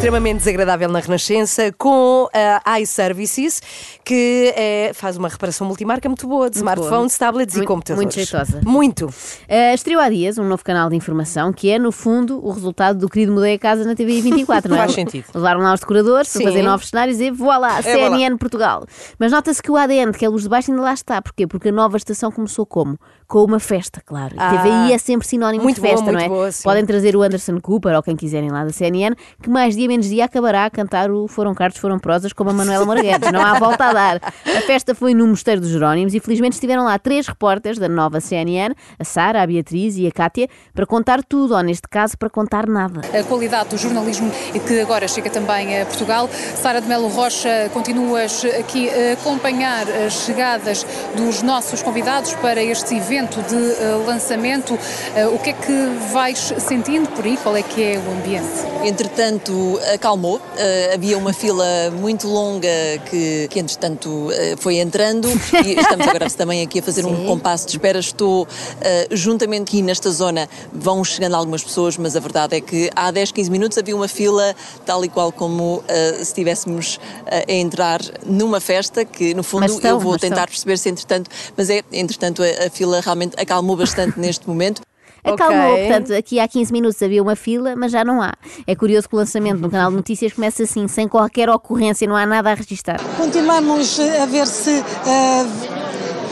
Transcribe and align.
Extremamente 0.00 0.38
desagradável 0.38 0.88
na 0.88 0.98
Renascença 0.98 1.70
com 1.76 2.26
a 2.64 2.80
iServices, 2.80 3.60
que 4.02 4.50
é, 4.56 4.92
faz 4.94 5.18
uma 5.18 5.28
reparação 5.28 5.66
multimarca 5.66 6.08
muito 6.08 6.26
boa 6.26 6.48
de 6.48 6.56
smartphones, 6.56 7.18
tablets 7.18 7.54
e 7.54 7.58
Muito- 7.58 7.68
computadores. 7.68 8.06
muito 8.06 8.14
jeitosa. 8.14 8.62
Muito. 8.64 9.04
Uh, 9.08 9.74
estreou 9.74 10.00
há 10.00 10.08
dias 10.08 10.38
um 10.38 10.44
novo 10.44 10.64
canal 10.64 10.88
de 10.88 10.96
informação 10.96 11.52
que 11.52 11.70
é, 11.70 11.78
no 11.78 11.92
fundo, 11.92 12.42
o 12.42 12.50
resultado 12.50 12.98
do 12.98 13.10
querido 13.10 13.32
Mudei 13.32 13.56
a 13.56 13.58
Casa 13.58 13.84
na 13.84 13.94
TV 13.94 14.22
24, 14.22 14.70
não 14.70 14.76
é? 14.78 14.80
Faz 14.80 14.94
sentido. 14.94 15.26
Levaram 15.34 15.60
lá 15.60 15.74
os 15.74 15.80
decoradores 15.80 16.32
para 16.32 16.44
fazer 16.44 16.62
novos 16.62 16.88
cenários 16.88 17.20
e 17.20 17.30
voilá, 17.30 17.82
CNN 17.82 18.38
Portugal. 18.38 18.86
Mas 19.18 19.30
nota-se 19.30 19.62
que 19.62 19.70
o 19.70 19.76
ADN, 19.76 20.12
que 20.12 20.24
é 20.24 20.28
a 20.28 20.30
luz 20.30 20.44
de 20.44 20.48
baixo, 20.48 20.70
ainda 20.70 20.82
lá 20.82 20.94
está. 20.94 21.20
Porquê? 21.20 21.46
Porque 21.46 21.68
a 21.68 21.72
nova 21.72 21.98
estação 21.98 22.32
começou 22.32 22.64
como? 22.64 22.98
Com 23.28 23.44
uma 23.44 23.60
festa, 23.60 24.02
claro. 24.04 24.34
Ah. 24.38 24.48
a 24.50 24.58
TVI 24.58 24.92
é 24.94 24.98
sempre 24.98 25.28
sinónimo 25.28 25.62
Muito 25.62 25.76
de 25.76 25.82
boa, 25.82 25.92
festa, 25.92 26.06
não 26.10 26.18
muito 26.18 26.24
é? 26.24 26.28
boa. 26.28 26.50
Podem 26.64 26.86
trazer 26.86 27.14
o 27.14 27.22
Anderson 27.22 27.60
Cooper 27.60 27.94
ou 27.94 28.02
quem 28.02 28.16
quiserem 28.16 28.50
lá 28.50 28.64
da 28.64 28.72
CNN, 28.72 29.14
que 29.42 29.48
mais 29.50 29.76
dia 29.76 29.89
menos 29.90 30.08
dia 30.08 30.24
acabará 30.24 30.64
a 30.66 30.70
cantar 30.70 31.10
o 31.10 31.26
Foram 31.26 31.52
Cartos, 31.54 31.80
Foram 31.80 31.98
Prosas 31.98 32.32
como 32.32 32.50
a 32.50 32.52
Manuela 32.52 32.86
Moraguetes. 32.86 33.30
Não 33.32 33.40
há 33.44 33.58
volta 33.58 33.86
a 33.86 33.92
dar. 33.92 34.16
A 34.22 34.60
festa 34.62 34.94
foi 34.94 35.12
no 35.14 35.26
Mosteiro 35.26 35.60
dos 35.60 35.70
Jerónimos 35.70 36.14
e 36.14 36.20
felizmente 36.20 36.54
estiveram 36.54 36.84
lá 36.84 36.98
três 36.98 37.26
repórteres 37.26 37.78
da 37.78 37.88
nova 37.88 38.20
CNN, 38.20 38.74
a 38.98 39.04
Sara, 39.04 39.42
a 39.42 39.46
Beatriz 39.46 39.96
e 39.96 40.06
a 40.06 40.12
Cátia, 40.12 40.48
para 40.72 40.86
contar 40.86 41.22
tudo, 41.24 41.54
ou 41.54 41.62
neste 41.62 41.88
caso, 41.88 42.16
para 42.16 42.30
contar 42.30 42.66
nada. 42.68 43.00
a 43.18 43.22
qualidade 43.24 43.70
do 43.70 43.76
jornalismo 43.76 44.30
e 44.54 44.60
que 44.60 44.80
agora 44.80 45.08
chega 45.08 45.28
também 45.28 45.80
a 45.80 45.84
Portugal. 45.86 46.28
Sara 46.54 46.80
de 46.80 46.86
Melo 46.88 47.08
Rocha, 47.08 47.68
continuas 47.72 48.44
aqui 48.58 48.88
a 48.88 49.14
acompanhar 49.14 49.86
as 50.06 50.12
chegadas 50.24 50.86
dos 51.16 51.42
nossos 51.42 51.82
convidados 51.82 52.32
para 52.34 52.62
este 52.62 52.94
evento 52.94 53.42
de 53.42 53.56
eh, 53.56 54.04
lançamento. 54.06 54.78
Eh, 55.16 55.26
O 55.26 55.38
que 55.38 55.50
é 55.50 55.52
que 55.52 55.86
vais 56.12 56.38
sentindo 56.58 57.08
por 57.10 57.24
aí? 57.24 57.36
Qual 57.36 57.56
é 57.56 57.62
que 57.62 57.82
é 57.82 57.98
o 57.98 58.12
ambiente? 58.12 58.46
Entretanto, 58.84 59.79
acalmou. 59.92 60.40
Eh, 60.56 60.92
havia 60.94 61.16
uma 61.16 61.32
fila 61.32 61.64
muito 61.92 62.28
longa 62.28 62.68
que, 63.08 63.48
que 63.48 63.58
entretanto, 63.58 64.30
eh, 64.32 64.54
foi 64.58 64.76
entrando 64.76 65.28
e 65.64 65.72
estamos 65.80 66.06
agora 66.06 66.30
também 66.30 66.62
aqui 66.62 66.78
a 66.78 66.82
fazer 66.82 67.04
um 67.04 67.26
compasso 67.26 67.66
de 67.66 67.72
espera. 67.72 67.98
Estou 67.98 68.46
eh, 68.80 69.08
juntamente 69.10 69.62
aqui 69.62 69.82
nesta 69.82 70.10
zona, 70.10 70.48
vão 70.72 71.02
chegando 71.04 71.34
algumas 71.34 71.62
pessoas, 71.62 71.96
mas 71.96 72.16
a 72.16 72.20
verdade 72.20 72.56
é 72.56 72.60
que 72.60 72.90
há 72.94 73.10
10, 73.10 73.32
15 73.32 73.50
minutos 73.50 73.78
havia 73.78 73.94
uma 73.94 74.08
fila 74.08 74.54
tal 74.84 75.04
e 75.04 75.08
qual 75.08 75.32
como 75.32 75.82
se 76.16 76.22
estivéssemos 76.22 76.98
a 77.26 77.52
entrar 77.52 78.00
numa 78.24 78.60
festa, 78.60 79.04
que 79.04 79.34
no 79.34 79.42
fundo 79.42 79.66
estão, 79.66 79.90
eu 79.90 80.00
vou 80.00 80.18
tentar 80.18 80.34
estão. 80.34 80.46
perceber 80.46 80.78
se 80.78 80.88
entretanto, 80.88 81.30
mas 81.56 81.70
é, 81.70 81.82
entretanto, 81.92 82.42
a, 82.42 82.66
a 82.66 82.70
fila 82.70 83.00
realmente 83.00 83.40
acalmou 83.40 83.76
bastante 83.76 84.18
neste 84.20 84.48
momento. 84.48 84.82
Acalmou, 85.24 85.72
Ok. 85.74 85.86
portanto, 85.86 86.14
aqui 86.14 86.40
há 86.40 86.48
15 86.48 86.72
minutos 86.72 87.02
havia 87.02 87.22
uma 87.22 87.36
fila, 87.36 87.74
mas 87.76 87.92
já 87.92 88.04
não 88.04 88.20
há. 88.22 88.32
É 88.66 88.74
curioso 88.74 89.08
que 89.08 89.14
o 89.14 89.18
lançamento 89.18 89.58
no 89.60 89.70
canal 89.70 89.90
de 89.90 89.96
notícias 89.96 90.32
começa 90.32 90.62
assim, 90.62 90.88
sem 90.88 91.06
qualquer 91.08 91.48
ocorrência, 91.50 92.06
não 92.08 92.16
há 92.16 92.24
nada 92.26 92.50
a 92.50 92.54
registrar. 92.54 93.00
Continuamos 93.16 93.98
a 94.00 94.26
ver 94.26 94.46
se. 94.46 94.70
eh, 94.70 95.89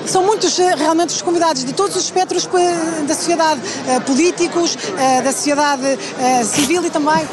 são 0.09 0.23
muitos 0.23 0.59
eh, 0.59 0.75
realmente 0.75 1.11
os 1.11 1.23
convidados 1.23 1.65
de 1.65 1.73
todos 1.73 1.95
os 1.95 2.05
espectros 2.05 2.49
eh, 2.55 3.03
da 3.07 3.15
sociedade, 3.15 3.61
eh, 3.87 4.01
políticos, 4.01 4.77
da 5.23 5.33
sociedade 5.33 5.99
civil 6.45 6.85
e 6.85 6.91
também 6.91 7.27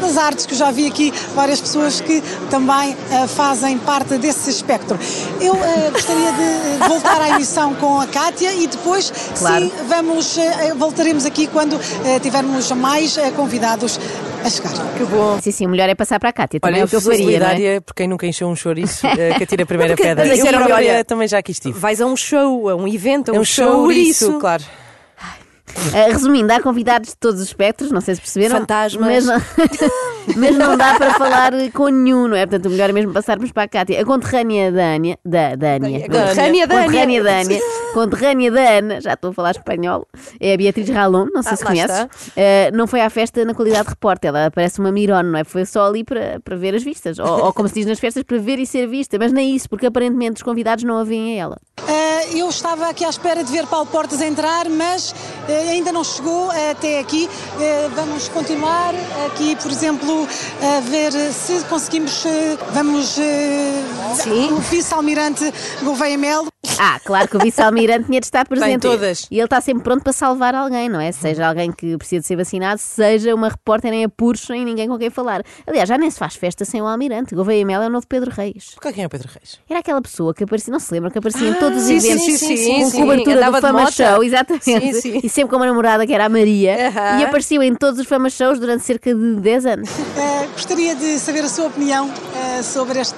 das 0.00 0.16
artes, 0.16 0.46
que 0.46 0.52
eu 0.54 0.58
já 0.58 0.70
vi 0.70 0.86
aqui 0.86 1.12
várias 1.34 1.60
pessoas 1.60 2.00
que 2.00 2.22
também 2.50 2.96
fazem 3.34 3.78
parte 3.78 4.18
desse 4.18 4.50
espectro. 4.50 4.98
Eu 5.40 5.56
gostaria 5.92 6.32
de 6.32 6.88
voltar 6.88 7.20
à 7.20 7.30
emissão 7.30 7.74
com 7.74 8.00
a 8.00 8.06
Cátia 8.06 8.52
e 8.52 8.66
depois, 8.66 9.12
Claro. 9.38 9.64
sim, 9.64 9.72
vamos, 9.88 10.36
voltaremos 10.76 11.24
aqui 11.26 11.46
quando 11.46 11.78
tivermos 12.22 12.70
mais 12.72 13.16
convidados 13.34 13.98
a 14.44 14.50
chegar. 14.50 14.72
Que 14.96 15.04
bom. 15.04 15.40
Sim, 15.40 15.50
sim, 15.50 15.66
o 15.66 15.68
melhor 15.70 15.88
é 15.88 15.94
passar 15.94 16.18
para 16.18 16.28
a 16.30 16.32
Cátia, 16.32 16.60
também 16.60 16.74
Olha, 16.74 16.80
é 16.80 16.82
eu 16.82 16.86
o 16.86 16.88
que 16.88 16.96
eu 16.96 17.00
sou 17.00 17.12
faria, 17.12 17.24
não 17.26 17.32
é? 17.32 17.48
solidária 17.50 17.80
por 17.80 17.94
quem 17.94 18.08
nunca 18.08 18.26
encheu 18.26 18.48
um 18.48 18.56
chouriço, 18.56 19.06
eh, 19.06 19.34
que 19.34 19.44
atira 19.44 19.62
a 19.62 19.66
primeira 19.66 19.94
Porque 19.94 20.08
pedra. 20.08 20.26
Eu 20.26 20.34
disseram-me, 20.34 20.64
própria 20.66 20.90
olha, 20.92 21.04
também 21.04 21.28
já 21.28 21.38
aqui 21.38 21.52
estive. 21.52 21.78
Vais 21.78 22.00
a 22.00 22.06
um 22.06 22.16
show, 22.16 22.68
a 22.68 22.74
um 22.76 22.86
evento, 22.88 23.30
a 23.32 23.34
É 23.34 23.38
um, 23.38 23.42
um 23.42 23.44
chouriço. 23.44 24.24
chouriço, 24.24 24.38
claro. 24.40 24.62
Uh, 25.68 26.12
resumindo, 26.12 26.52
há 26.52 26.60
convidados 26.60 27.10
de 27.10 27.16
todos 27.16 27.40
os 27.40 27.48
espectros, 27.48 27.90
não 27.90 28.00
sei 28.00 28.14
se 28.14 28.20
perceberam. 28.20 28.60
Fantasmas. 28.60 29.24
Mas 29.24 29.26
não, 29.26 29.42
mas 30.36 30.56
não 30.56 30.76
dá 30.76 30.94
para 30.94 31.14
falar 31.14 31.52
com 31.72 31.88
nenhum, 31.88 32.28
não 32.28 32.36
é? 32.36 32.46
Portanto, 32.46 32.66
o 32.66 32.70
melhor 32.70 32.90
é 32.90 32.92
mesmo 32.92 33.12
passarmos 33.12 33.52
para 33.52 33.64
a 33.64 33.68
Cátia. 33.68 34.00
A 34.00 34.04
conterrânea 34.04 34.70
da 34.72 34.94
Ania, 34.94 35.18
da, 35.24 35.54
da 35.56 35.74
Ania, 35.74 36.00
Conterrânea 36.08 36.66
da 36.66 36.84
Ania. 36.84 37.22
da 37.22 37.40
Ania, 37.40 37.60
conterrânea 37.94 38.50
da 38.50 38.60
Ana, 38.60 39.00
já 39.00 39.14
estou 39.14 39.30
a 39.30 39.32
falar 39.34 39.50
espanhol, 39.52 40.06
é 40.40 40.54
a 40.54 40.56
Beatriz 40.56 40.88
Ralon, 40.88 41.26
não 41.32 41.42
sei 41.42 41.52
Ah, 41.52 41.56
se 41.56 41.64
conheces. 41.64 42.00
Uh, 42.02 42.74
não 42.74 42.86
foi 42.86 43.00
à 43.00 43.08
festa 43.10 43.44
na 43.44 43.54
qualidade 43.54 43.84
de 43.84 43.90
repórter, 43.90 44.28
ela 44.28 44.50
parece 44.50 44.80
uma 44.80 44.92
mirone, 44.92 45.30
não 45.30 45.38
é? 45.38 45.44
Foi 45.44 45.64
só 45.64 45.86
ali 45.86 46.04
para, 46.04 46.40
para 46.40 46.56
ver 46.56 46.74
as 46.74 46.82
vistas, 46.82 47.18
ou, 47.18 47.44
ou 47.46 47.52
como 47.52 47.68
se 47.68 47.74
diz 47.74 47.86
nas 47.86 47.98
festas, 47.98 48.22
para 48.22 48.38
ver 48.38 48.58
e 48.58 48.66
ser 48.66 48.86
vista, 48.86 49.16
mas 49.18 49.32
nem 49.32 49.54
isso, 49.54 49.68
porque 49.68 49.86
aparentemente 49.86 50.36
os 50.36 50.42
convidados 50.42 50.84
não 50.84 50.98
a 50.98 51.04
veem 51.04 51.38
a 51.40 51.42
ela. 51.44 51.56
Eh, 51.96 52.40
eu 52.40 52.48
estava 52.50 52.90
aqui 52.90 53.06
à 53.06 53.08
espera 53.08 53.42
de 53.42 53.50
ver 53.50 53.66
Paulo 53.66 53.86
Portas 53.86 54.20
entrar, 54.20 54.68
mas 54.68 55.14
eh, 55.48 55.70
ainda 55.70 55.90
não 55.90 56.04
chegou 56.04 56.50
até 56.70 56.98
aqui. 56.98 57.28
Eh, 57.58 57.88
vamos 57.94 58.28
continuar 58.28 58.94
aqui, 59.26 59.56
por 59.56 59.70
exemplo, 59.70 60.28
a 60.76 60.80
ver 60.80 61.12
se 61.32 61.64
conseguimos. 61.64 62.24
vamos. 62.72 63.16
Sim. 64.22 64.52
O 64.52 64.58
vice-almirante 64.58 65.50
Gouveia 65.82 66.18
Melo. 66.18 66.55
Ah, 66.86 67.00
claro 67.04 67.26
que 67.28 67.36
o 67.36 67.40
vice-almirante 67.40 68.06
tinha 68.06 68.20
de 68.20 68.26
estar 68.26 68.46
presente. 68.46 68.82
todas. 68.82 69.26
E 69.30 69.36
ele 69.36 69.44
está 69.44 69.60
sempre 69.60 69.82
pronto 69.82 70.02
para 70.02 70.12
salvar 70.12 70.54
alguém, 70.54 70.88
não 70.88 71.00
é? 71.00 71.10
Seja 71.10 71.46
alguém 71.48 71.72
que 71.72 71.96
precisa 71.96 72.20
de 72.20 72.26
ser 72.26 72.36
vacinado, 72.36 72.80
seja 72.80 73.34
uma 73.34 73.48
repórter 73.48 73.92
em 73.92 74.04
apuros 74.04 74.40
sem 74.42 74.64
ninguém 74.64 74.86
com 74.88 74.96
quem 74.98 75.10
falar. 75.10 75.42
Aliás, 75.66 75.88
já 75.88 75.98
nem 75.98 76.10
se 76.10 76.18
faz 76.18 76.36
festa 76.36 76.64
sem 76.64 76.80
o 76.80 76.86
almirante. 76.86 77.34
Gouveia 77.34 77.64
Mel 77.64 77.82
é 77.82 77.86
o 77.86 77.90
novo 77.90 78.06
Pedro 78.06 78.30
Reis. 78.30 78.76
Quem 78.80 79.02
é 79.02 79.06
o 79.06 79.10
Pedro 79.10 79.28
Reis? 79.32 79.58
Era 79.68 79.80
aquela 79.80 80.00
pessoa 80.00 80.32
que 80.34 80.44
aparecia, 80.44 80.70
não 80.72 80.78
se 80.78 80.92
lembram, 80.92 81.10
que 81.10 81.18
aparecia 81.18 81.48
em 81.48 81.54
todos 81.54 81.78
os 81.78 81.84
sim, 81.84 82.00
sim, 82.00 82.08
eventos 82.08 82.24
sim, 82.24 82.36
sim, 82.36 82.56
sim, 82.56 82.82
com 82.84 82.90
sim. 82.90 83.00
cobertura 83.00 83.36
Andava 83.36 83.60
do 83.60 83.66
de 83.66 83.72
Fama. 83.72 83.90
Show, 83.90 84.22
exatamente. 84.24 84.64
Sim, 84.64 84.92
sim. 84.92 85.20
E 85.24 85.28
sempre 85.28 85.50
com 85.50 85.56
uma 85.56 85.66
namorada 85.66 86.06
que 86.06 86.12
era 86.12 86.26
a 86.26 86.28
Maria. 86.28 86.88
Aham. 86.88 87.20
E 87.20 87.24
apareceu 87.24 87.62
em 87.62 87.74
todos 87.74 88.00
os 88.00 88.06
Fama 88.06 88.30
Shows 88.30 88.58
durante 88.60 88.84
cerca 88.84 89.14
de 89.14 89.36
10 89.36 89.66
anos. 89.66 89.88
Eh, 90.16 90.46
gostaria 90.52 90.94
de 90.94 91.18
saber 91.18 91.40
a 91.44 91.48
sua 91.48 91.66
opinião 91.66 92.10
eh, 92.34 92.62
sobre 92.62 93.00
este 93.00 93.16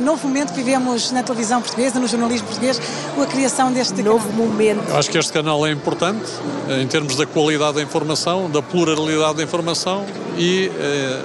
novo 0.00 0.26
momento 0.26 0.52
que 0.52 0.62
vivemos 0.62 1.10
na 1.12 1.22
televisão 1.22 1.60
portuguesa, 1.60 1.98
no 1.98 2.06
jornalismo 2.06 2.46
português, 2.46 2.80
a 3.20 3.26
criação 3.26 3.72
deste 3.72 4.02
Novo 4.02 4.32
momento. 4.32 4.88
Eu 4.88 4.96
acho 4.96 5.10
que 5.10 5.18
este 5.18 5.32
canal 5.32 5.66
é 5.66 5.70
importante 5.70 6.30
eh, 6.68 6.80
em 6.82 6.86
termos 6.86 7.16
da 7.16 7.26
qualidade 7.26 7.74
da 7.74 7.82
informação, 7.82 8.50
da 8.50 8.62
pluralidade 8.62 9.36
da 9.36 9.42
informação 9.42 10.06
e 10.36 10.70
eh, 10.78 11.22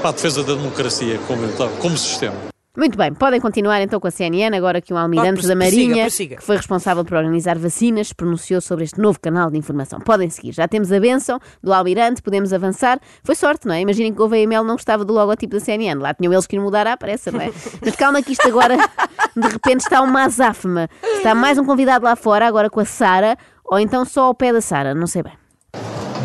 para 0.00 0.10
a 0.10 0.12
defesa 0.12 0.42
da 0.42 0.54
democracia 0.54 1.18
como, 1.26 1.44
então, 1.44 1.68
como 1.80 1.96
sistema. 1.96 2.51
Muito 2.74 2.96
bem, 2.96 3.12
podem 3.12 3.38
continuar 3.38 3.82
então 3.82 4.00
com 4.00 4.08
a 4.08 4.10
CNN, 4.10 4.56
agora 4.56 4.80
que 4.80 4.94
um 4.94 4.96
almirante 4.96 5.46
da 5.46 5.54
Marinha, 5.54 6.04
prossiga. 6.04 6.36
que 6.36 6.42
foi 6.42 6.56
responsável 6.56 7.04
por 7.04 7.18
organizar 7.18 7.58
vacinas, 7.58 8.14
pronunciou 8.14 8.62
sobre 8.62 8.84
este 8.84 8.98
novo 8.98 9.20
canal 9.20 9.50
de 9.50 9.58
informação. 9.58 10.00
Podem 10.00 10.30
seguir, 10.30 10.52
já 10.52 10.66
temos 10.66 10.90
a 10.90 10.98
benção 10.98 11.38
do 11.62 11.70
almirante, 11.70 12.22
podemos 12.22 12.50
avançar. 12.50 12.98
Foi 13.22 13.34
sorte, 13.34 13.66
não 13.66 13.74
é? 13.74 13.82
Imaginem 13.82 14.14
que 14.14 14.22
o 14.22 14.26
Mel 14.26 14.64
não 14.64 14.76
gostava 14.76 15.04
do 15.04 15.12
logotipo 15.12 15.52
da 15.52 15.60
CNN, 15.60 16.00
lá 16.00 16.14
tinham 16.14 16.32
eles 16.32 16.46
que 16.46 16.56
ir 16.56 16.60
mudar 16.60 16.86
à 16.86 16.96
pressa, 16.96 17.30
não 17.30 17.42
é? 17.42 17.52
Mas 17.84 17.94
calma 17.94 18.22
que 18.22 18.32
isto 18.32 18.48
agora, 18.48 18.78
de 19.36 19.48
repente, 19.48 19.80
está 19.80 20.00
uma 20.00 20.24
azáfama. 20.24 20.88
Está 21.02 21.34
mais 21.34 21.58
um 21.58 21.66
convidado 21.66 22.06
lá 22.06 22.16
fora, 22.16 22.46
agora 22.46 22.70
com 22.70 22.80
a 22.80 22.86
Sara, 22.86 23.36
ou 23.66 23.78
então 23.78 24.02
só 24.06 24.22
ao 24.22 24.34
pé 24.34 24.50
da 24.50 24.62
Sara, 24.62 24.94
não 24.94 25.06
sei 25.06 25.22
bem. 25.22 25.41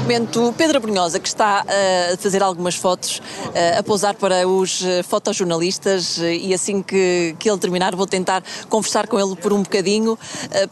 Momento 0.08 0.54
Pedro 0.58 0.80
Brunhosa, 0.80 1.20
que 1.20 1.28
está 1.28 1.66
eh, 1.68 2.14
a 2.14 2.18
fazer 2.18 2.42
algumas 2.42 2.76
fotos, 2.76 3.22
eh, 3.54 3.78
a 3.78 3.84
pousar 3.84 4.16
para 4.16 4.48
os 4.48 4.82
eh, 4.82 5.04
fotojornalistas 5.04 6.18
e 6.20 6.54
assim 6.54 6.82
que, 6.82 7.36
que 7.38 7.50
ele 7.50 7.60
terminar 7.60 7.94
vou 7.94 8.08
tentar 8.08 8.42
conversar 8.70 9.06
com 9.06 9.20
ele 9.20 9.36
por 9.36 9.52
um 9.52 9.64
bocadinho 9.64 10.18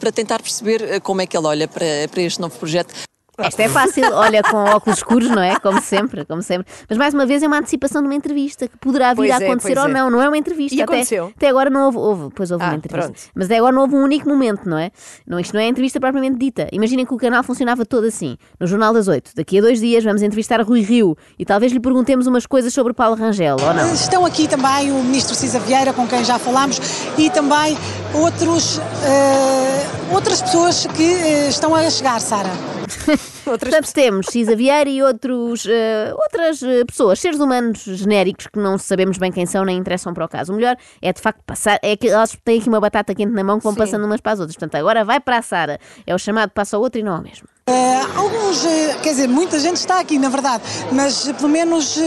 para 0.00 0.10
tentar 0.10 0.40
perceber 0.40 1.02
como 1.02 1.20
é 1.20 1.26
que 1.26 1.36
ele 1.36 1.46
olha 1.46 1.68
para, 1.68 1.84
para 2.10 2.22
este 2.22 2.40
novo 2.40 2.56
projeto. 2.56 3.05
Esta 3.38 3.62
é 3.64 3.68
fácil, 3.68 4.04
olha, 4.12 4.42
com 4.42 4.56
óculos 4.56 4.98
escuros, 4.98 5.28
não 5.28 5.42
é? 5.42 5.58
Como 5.60 5.80
sempre, 5.80 6.24
como 6.24 6.42
sempre. 6.42 6.66
Mas 6.88 6.96
mais 6.96 7.12
uma 7.14 7.26
vez 7.26 7.42
é 7.42 7.46
uma 7.46 7.58
antecipação 7.58 8.00
de 8.00 8.08
uma 8.08 8.14
entrevista 8.14 8.66
que 8.66 8.76
poderá 8.78 9.10
vir 9.10 9.16
Pois 9.16 9.30
a 9.30 9.34
é, 9.34 9.46
acontecer 9.46 9.74
pois 9.74 9.84
ou 9.84 9.90
é. 9.90 9.92
não. 9.92 10.10
Não 10.10 10.22
é 10.22 10.28
uma 10.28 10.38
entrevista. 10.38 10.74
E 10.74 10.80
até, 10.80 10.92
aconteceu? 10.94 11.32
até 11.36 11.48
agora 11.48 11.68
não 11.68 11.84
houve, 11.86 11.98
houve 11.98 12.30
pois 12.34 12.50
houve 12.50 12.64
Ah, 12.64 12.68
uma 12.68 12.76
entrevista. 12.76 13.12
pronto. 13.12 13.20
Mas 13.34 13.46
até 13.46 13.58
agora 13.58 13.72
não 13.74 13.82
houve 13.82 13.94
um 13.94 14.02
único 14.02 14.28
momento, 14.28 14.68
não 14.68 14.78
é? 14.78 14.90
Não, 15.26 15.38
isto 15.38 15.52
não 15.54 15.60
é 15.60 15.66
entrevista 15.68 16.00
propriamente 16.00 16.38
dita. 16.38 16.66
Imaginem 16.72 17.04
que 17.04 17.12
o 17.12 17.16
canal 17.18 17.42
funcionava 17.42 17.84
todo 17.84 18.06
assim. 18.06 18.36
No 18.58 18.66
Jornal 18.66 18.94
das 18.94 19.06
Oito, 19.08 19.30
daqui 19.36 19.58
a 19.58 19.60
dois 19.60 19.80
dias 19.80 20.02
vamos 20.02 20.22
entrevistar 20.22 20.60
Rui 20.62 20.80
Rio 20.80 21.16
e 21.38 21.44
talvez 21.44 21.72
lhe 21.72 21.80
perguntemos 21.80 22.26
umas 22.26 22.46
coisas 22.46 22.72
sobre 22.72 22.92
Paulo 22.94 23.16
Rangel, 23.16 23.56
ou 23.60 23.74
não? 23.74 23.92
Estão 23.92 24.24
aqui 24.24 24.48
também 24.48 24.90
o 24.90 25.02
Ministro 25.02 25.34
Cisa 25.34 25.58
Vieira, 25.60 25.92
com 25.92 26.06
quem 26.06 26.24
já 26.24 26.38
falámos, 26.38 26.78
e 27.18 27.28
também 27.30 27.76
outros, 28.14 28.78
eh, 29.04 29.86
outras 30.12 30.40
pessoas 30.40 30.86
que 30.86 31.02
eh, 31.02 31.48
estão 31.48 31.74
a 31.74 31.88
chegar, 31.90 32.20
Sara. 32.20 32.50
Outras 33.46 33.72
Portanto, 33.72 33.92
temos 33.92 34.26
Cisa 34.26 34.56
Vieira 34.56 34.88
e 34.88 35.02
outros, 35.02 35.66
eh, 35.66 36.12
outras 36.14 36.62
eh, 36.62 36.84
pessoas, 36.84 37.18
seres 37.20 37.38
humanos 37.38 37.82
genéricos 37.84 38.46
que 38.46 38.58
não 38.58 38.78
sabemos 38.78 39.18
bem 39.18 39.30
quem 39.32 39.46
são 39.46 39.64
nem 39.64 39.78
interessam 39.78 40.12
para 40.14 40.24
o 40.24 40.28
caso. 40.28 40.52
O 40.52 40.56
melhor 40.56 40.76
é 41.00 41.12
de 41.12 41.20
facto 41.20 41.42
passar, 41.44 41.78
é 41.82 41.96
que 41.96 42.08
elas 42.08 42.36
têm 42.44 42.58
aqui 42.60 42.68
uma 42.68 42.80
batata 42.80 43.14
quente 43.14 43.32
na 43.32 43.44
mão 43.44 43.58
que 43.58 43.64
vão 43.64 43.72
Sim. 43.72 43.78
passando 43.78 44.04
umas 44.04 44.20
para 44.20 44.32
as 44.32 44.40
outras. 44.40 44.56
Portanto, 44.56 44.74
agora 44.76 45.04
vai 45.04 45.20
para 45.20 45.38
a 45.38 45.42
Sara. 45.42 45.78
É 46.06 46.14
o 46.14 46.18
chamado 46.18 46.50
passa 46.50 46.76
ao 46.76 46.82
outro 46.82 47.00
e 47.00 47.02
não 47.02 47.14
ao 47.14 47.22
mesmo. 47.22 47.55
Eh, 47.68 48.00
alguns, 48.14 48.64
eh, 48.64 48.96
quer 49.02 49.10
dizer, 49.10 49.26
muita 49.26 49.58
gente 49.58 49.78
está 49.78 49.98
aqui, 49.98 50.20
na 50.20 50.28
verdade, 50.28 50.62
mas 50.92 51.26
eh, 51.26 51.32
pelo 51.32 51.48
menos 51.48 51.98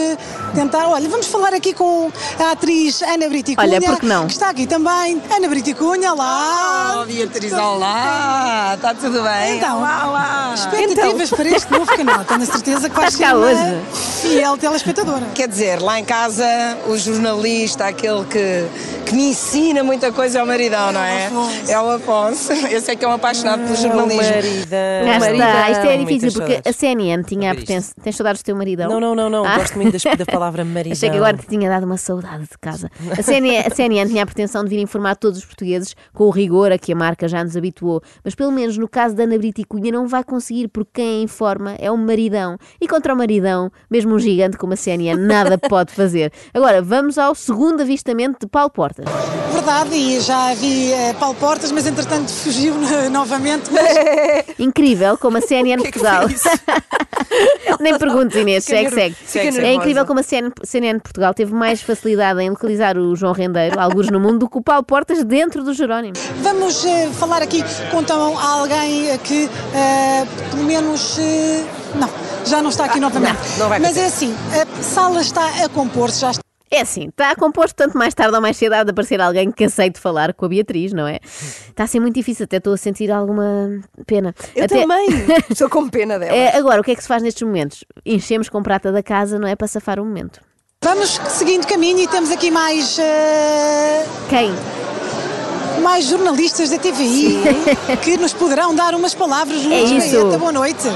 tentar. 0.56 0.88
Olha, 0.88 1.09
vamos 1.09 1.27
falar 1.27 1.53
aqui 1.53 1.73
com 1.73 2.09
a 2.39 2.51
atriz 2.51 3.01
Ana 3.01 3.27
Briticunha. 3.27 3.67
Olha, 3.67 3.81
por 3.81 4.00
que 4.00 4.06
não? 4.06 4.25
Que 4.25 4.31
está 4.31 4.51
aqui 4.51 4.65
também. 4.65 5.21
Ana 5.29 5.50
Briticunha, 5.50 6.13
lá. 6.13 7.01
Oh, 7.01 7.06
Beatriz, 7.06 7.51
olá! 7.51 8.71
Está 8.75 8.94
tudo 8.94 9.21
bem? 9.21 9.57
Então, 9.57 9.79
olá, 9.79 10.07
olá! 10.07 10.53
Expectativas 10.56 11.29
para 11.29 11.50
este 11.50 11.71
novo 11.73 11.85
canal. 11.88 12.23
Tenho 12.23 12.41
a 12.41 12.45
certeza 12.45 12.89
que 12.89 12.95
vai 12.95 13.09
Estás 13.09 13.29
ser 13.29 13.35
uma 13.35 13.45
hoje? 13.45 13.81
fiel 14.21 14.57
telespectadora. 14.57 15.25
Quer 15.35 15.50
dizer, 15.50 15.81
lá 15.81 16.00
em 16.00 16.06
casa, 16.06 16.45
o 16.88 16.97
jornalista, 16.97 17.85
aquele 17.85 18.23
que, 18.23 18.65
que 19.06 19.13
me 19.13 19.31
ensina 19.31 19.83
muita 19.83 20.09
coisa 20.13 20.39
é 20.39 20.44
o 20.44 20.47
maridão, 20.47 20.94
não 20.94 21.01
é? 21.03 21.29
É 21.67 21.77
o 21.79 21.89
Afonso. 21.89 22.53
Esse 22.53 22.91
é 22.91 22.95
que 22.95 23.03
é 23.03 23.07
um 23.09 23.13
apaixonado 23.13 23.61
pelo 23.63 23.75
jornalismo. 23.75 24.23
Já 24.23 25.48
está. 25.49 25.71
Isto 25.71 25.85
é 25.85 25.97
difícil 25.97 26.31
porque 26.33 26.61
a. 26.67 26.73
CNN 26.73 27.23
tinha 27.23 27.51
a 27.51 27.55
potência. 27.55 27.93
Tens 28.01 28.15
saudades 28.15 28.41
do 28.41 28.45
teu 28.45 28.55
maridão? 28.55 28.89
Não, 28.89 28.99
não, 28.99 29.15
não, 29.15 29.29
não. 29.29 29.45
Ah. 29.45 29.57
Gosto 29.57 29.77
muito 29.77 29.97
da 30.17 30.25
palavra 30.25 30.63
maridão. 30.65 30.93
Achei 30.93 31.09
que 31.09 31.17
agora 31.17 31.37
te 31.37 31.47
tinha 31.47 31.69
dado 31.69 31.85
uma 31.85 31.97
saudade 31.97 32.43
de 32.43 32.57
casa. 32.59 32.89
A 33.17 33.21
CNN, 33.21 33.67
a 33.67 33.69
CNN 33.69 34.09
tinha 34.09 34.23
a 34.23 34.25
pretensão 34.25 34.63
de 34.63 34.69
vir 34.69 34.79
informar 34.79 35.15
todos 35.15 35.39
os 35.39 35.45
portugueses 35.45 35.95
com 36.13 36.25
o 36.25 36.29
rigor 36.29 36.71
a 36.71 36.77
que 36.77 36.93
a 36.93 36.95
marca 36.95 37.27
já 37.27 37.43
nos 37.43 37.55
habituou, 37.55 38.01
mas 38.23 38.35
pelo 38.35 38.51
menos 38.51 38.77
no 38.77 38.87
caso 38.87 39.15
da 39.15 39.23
Ana 39.23 39.37
Brito 39.37 39.61
e 39.61 39.63
Cunha 39.63 39.91
não 39.91 40.07
vai 40.07 40.23
conseguir 40.23 40.67
porque 40.67 40.91
quem 40.93 41.19
a 41.19 41.23
informa 41.23 41.75
é 41.79 41.91
um 41.91 41.97
maridão. 41.97 42.57
E 42.79 42.87
contra 42.87 43.13
o 43.13 43.17
maridão, 43.17 43.71
mesmo 43.89 44.15
um 44.15 44.19
gigante 44.19 44.57
como 44.57 44.73
a 44.73 44.75
CNN, 44.75 45.19
nada 45.19 45.57
pode 45.69 45.93
fazer. 45.93 46.31
Agora, 46.53 46.81
vamos 46.81 47.17
ao 47.17 47.35
segundo 47.35 47.81
avistamento 47.81 48.39
de 48.41 48.47
Paulo 48.47 48.69
Portas. 48.69 49.05
Verdade, 49.53 49.95
e 49.95 50.19
já 50.21 50.53
vi 50.53 50.91
eh, 50.91 51.13
Paulo 51.19 51.35
Portas, 51.35 51.71
mas 51.71 51.85
entretanto 51.85 52.29
fugiu 52.31 52.75
novamente. 53.11 53.69
Mas 53.71 54.59
Incrível 54.59 55.17
como 55.17 55.37
a 55.37 55.38
CNN 55.41 55.81
Portugal. 55.81 56.25
Nem 57.80 57.97
perguntes, 57.97 58.36
Inês, 58.36 58.63
segue, 58.63 59.15
segue. 59.25 59.59
É 59.59 59.74
incrível 59.74 60.06
como 60.06 60.19
a 60.19 60.24
CNN, 60.24 61.00
Portugal 61.00 61.33
teve 61.33 61.53
mais 61.53 61.81
facilidade 61.81 62.41
em 62.41 62.50
localizar 62.50 62.97
o 62.97 63.15
João 63.15 63.33
Rendeiro, 63.33 63.80
alguns 63.80 64.09
no 64.09 64.19
mundo, 64.19 64.39
do 64.39 64.50
que 64.50 64.57
o 64.57 64.62
Paulo 64.62 64.83
Portas 64.83 65.24
dentro 65.24 65.63
do 65.63 65.74
Jerónimo. 65.74 66.15
vamos 66.41 66.86
eh, 66.86 67.07
falar 67.13 67.41
aqui 67.41 67.63
com 67.91 68.01
então, 68.01 68.38
alguém 68.39 69.18
que, 69.19 69.50
eh, 69.74 70.25
pelo 70.51 70.63
menos. 70.63 71.18
eh, 71.19 71.63
não, 71.95 72.09
já 72.45 72.62
não 72.62 72.69
está 72.69 72.85
aqui 72.85 73.00
novamente. 73.00 73.38
não 73.57 73.69
vai 73.69 73.80
mas 73.80 73.97
é 73.97 74.06
assim, 74.06 74.33
a 74.51 74.83
sala 74.83 75.21
está 75.21 75.45
a 75.63 75.69
compor-se, 75.69 76.21
já 76.21 76.31
está. 76.31 76.48
É 76.71 76.81
assim, 76.81 77.07
está 77.10 77.36
composto 77.36 77.75
tanto 77.75 77.98
mais 77.98 78.13
tarde 78.13 78.36
ou 78.36 78.42
mais 78.42 78.56
cedo 78.56 78.74
há 78.74 78.83
de 78.83 78.92
aparecer 78.92 79.19
alguém 79.19 79.51
que 79.51 79.63
aceite 79.63 80.00
falar 80.00 80.33
com 80.33 80.45
a 80.45 80.50
Beatriz, 80.50 80.94
não 80.94 81.07
é? 81.07 81.19
Está 81.24 81.86
a 81.86 81.88
ser 81.88 82.00
muito 82.00 82.13
difícil, 82.16 82.44
até 82.44 82.57
estou 82.57 82.74
a 82.74 82.77
sentir 82.77 83.10
alguma 83.12 83.81
pena. 84.06 84.36
Eu 84.56 84.66
Até- 84.66 84.81
também. 84.81 85.07
Estou 85.50 85.68
com 85.69 85.89
pena 85.89 86.19
dela. 86.19 86.36
É, 86.36 86.56
agora, 86.56 86.80
o 86.80 86.83
que 86.83 86.92
é 86.92 86.95
que 86.95 87.01
se 87.01 87.07
faz 87.07 87.24
nestes 87.24 87.42
momentos? 87.42 87.83
Enchemos 88.06 88.50
com 88.50 88.62
prata 88.62 88.92
da 88.92 89.01
casa, 89.01 89.39
não 89.39 89.48
é? 89.48 89.56
Para 89.56 89.68
safar 89.68 90.00
o 90.00 90.06
momento. 90.06 90.39
Vamos 90.83 91.19
seguindo 91.30 91.66
caminho 91.66 92.00
e 92.00 92.07
temos 92.07 92.30
aqui 92.31 92.51
mais. 92.51 92.98
eh, 93.00 94.06
Quem? 94.30 94.51
mais 95.83 96.06
jornalistas 96.06 96.69
da 96.69 96.77
TVI 96.77 97.39
que 98.04 98.18
nos 98.18 98.33
poderão 98.33 98.75
dar 98.75 98.94
umas 98.94 99.16
palavras. 99.16 99.63
Lourdes 99.63 99.92
É 99.92 99.95
isso. 99.98 100.21
Baeta, 100.24 100.38
boa 100.38 100.51
noite. 100.51 100.88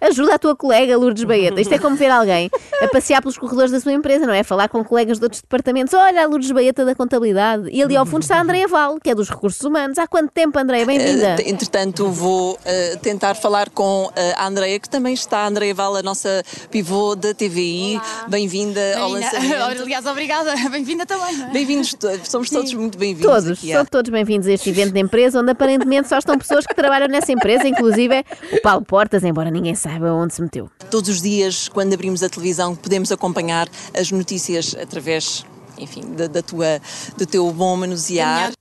Ajuda 0.00 0.36
a 0.36 0.38
tua 0.38 0.54
colega, 0.54 0.96
Lourdes 0.96 1.24
Baeta. 1.24 1.60
Isto 1.60 1.74
é 1.74 1.78
como 1.78 1.96
ver 1.96 2.08
alguém 2.08 2.48
a 2.80 2.86
passear 2.86 3.20
pelos 3.20 3.36
corredores 3.36 3.72
da 3.72 3.80
sua 3.80 3.92
empresa, 3.92 4.26
não 4.26 4.32
é? 4.32 4.44
Falar 4.44 4.68
com 4.68 4.84
colegas 4.84 5.18
de 5.18 5.24
outros 5.24 5.42
departamentos. 5.42 5.92
Olha, 5.92 6.22
a 6.22 6.26
Lourdes 6.26 6.52
Baeta 6.52 6.84
da 6.84 6.94
contabilidade. 6.94 7.68
E 7.72 7.82
ali 7.82 7.96
ao 7.96 8.06
fundo 8.06 8.22
está 8.22 8.36
a 8.36 8.42
Andréia 8.42 8.68
Val, 8.68 9.00
que 9.00 9.10
é 9.10 9.14
dos 9.14 9.28
recursos 9.28 9.60
humanos. 9.62 9.98
Há 9.98 10.06
quanto 10.06 10.30
tempo, 10.30 10.56
Andréia? 10.56 10.86
Bem-vinda. 10.86 11.36
Eh, 11.40 11.50
entretanto, 11.50 12.08
vou 12.10 12.56
eh, 12.64 12.96
tentar 13.02 13.34
falar 13.34 13.70
com 13.70 14.08
eh, 14.14 14.34
a 14.36 14.46
Andreia, 14.46 14.78
que 14.78 14.88
também 14.88 15.14
está, 15.14 15.38
a 15.38 15.48
Andreia 15.48 15.74
Val, 15.74 15.96
a 15.96 16.02
nossa 16.02 16.44
pivô 16.70 17.16
da 17.16 17.34
TVI. 17.34 18.00
Bem-vinda 18.28 18.98
ao 18.98 19.10
lançamento. 19.10 19.82
Aliás, 19.82 20.06
obrigada. 20.06 20.54
Bem-vinda 20.70 21.06
também. 21.06 21.42
é? 21.42 21.46
Bem-vindos 21.50 21.94
todos, 21.94 22.28
somos 22.28 22.50
todos 22.50 22.72
muito 22.72 22.96
bem-vindos. 22.96 23.32
Todos, 23.32 23.58
aqui 23.58 23.72
são 23.72 23.84
todos 23.84 24.10
bem-vindos 24.10 24.46
a 24.46 24.52
este 24.52 24.70
evento 24.70 24.92
de 24.92 25.00
empresa, 25.00 25.40
onde 25.40 25.50
aparentemente 25.50 26.08
só 26.08 26.18
estão 26.18 26.38
pessoas 26.38 26.64
que 26.64 26.74
trabalham 26.74 27.08
nessa 27.08 27.32
empresa, 27.32 27.66
inclusive 27.66 28.14
é 28.14 28.24
o 28.52 28.62
Paulo 28.62 28.84
Portas, 28.84 29.24
embora 29.24 29.50
ninguém 29.50 29.74
saiba 29.74 29.87
onde 30.14 30.34
se 30.34 30.42
meteu. 30.42 30.70
Todos 30.90 31.08
os 31.08 31.22
dias, 31.22 31.68
quando 31.68 31.92
abrimos 31.94 32.22
a 32.22 32.28
televisão, 32.28 32.74
podemos 32.76 33.10
acompanhar 33.12 33.68
as 33.98 34.10
notícias 34.10 34.74
através, 34.80 35.44
enfim, 35.78 36.02
da, 36.14 36.26
da 36.26 36.42
tua, 36.42 36.80
do 37.16 37.26
teu 37.26 37.50
bom 37.52 37.76
manusear. 37.76 38.52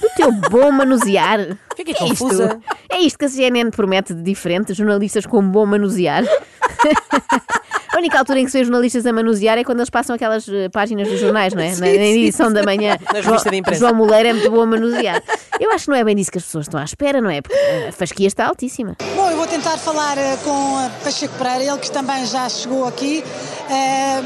Do 0.00 0.08
teu 0.16 0.32
bom 0.32 0.70
manusear. 0.70 1.58
Fiquei 1.76 1.94
É 1.98 2.04
isto? 2.04 2.24
confusa. 2.24 2.60
É 2.88 2.98
isto 3.00 3.18
que 3.18 3.24
a 3.24 3.28
CNN 3.28 3.70
promete 3.70 4.14
de 4.14 4.22
diferente, 4.22 4.72
jornalistas 4.74 5.26
com 5.26 5.42
bom 5.48 5.66
manusear. 5.66 6.24
A 7.96 7.98
única 7.98 8.18
altura 8.18 8.40
em 8.40 8.44
que 8.44 8.50
se 8.50 8.58
vê 8.58 8.64
jornalistas 8.64 9.06
a 9.06 9.12
manusear 9.12 9.56
é 9.56 9.64
quando 9.64 9.78
eles 9.78 9.88
passam 9.88 10.14
aquelas 10.14 10.46
eh, 10.46 10.68
páginas 10.68 11.08
dos 11.08 11.18
jornais, 11.18 11.54
não 11.54 11.62
é? 11.62 11.70
na, 11.80 11.86
na 11.86 11.86
edição 11.86 12.52
da 12.52 12.62
manhã. 12.62 12.98
Na 13.10 13.20
revista 13.22 13.48
de 13.48 13.56
imprensa. 13.56 13.80
João 13.80 13.94
Moleiro 13.94 14.28
é 14.28 14.32
muito 14.34 14.50
bom 14.50 14.60
a 14.60 14.66
manusear. 14.66 15.22
Eu 15.58 15.72
acho 15.72 15.86
que 15.86 15.90
não 15.92 15.96
é 15.96 16.04
bem 16.04 16.14
disso 16.14 16.30
que 16.30 16.36
as 16.36 16.44
pessoas 16.44 16.66
estão 16.66 16.78
à 16.78 16.84
espera, 16.84 17.22
não 17.22 17.30
é? 17.30 17.40
Porque 17.40 17.56
a 17.88 17.92
fasquia 17.92 18.26
está 18.26 18.46
altíssima. 18.48 18.98
Bom, 19.14 19.30
eu 19.30 19.38
vou 19.38 19.46
tentar 19.46 19.78
falar 19.78 20.18
eh, 20.18 20.36
com 20.44 20.76
a 20.76 20.90
Pacheco 21.02 21.38
Pereira, 21.38 21.72
ele 21.72 21.78
que 21.78 21.90
também 21.90 22.26
já 22.26 22.46
chegou 22.50 22.86
aqui. 22.86 23.24
Eh, 23.70 24.22